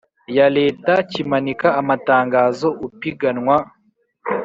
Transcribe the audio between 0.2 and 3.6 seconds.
ya Leta kimanika amatangazo Upiganwa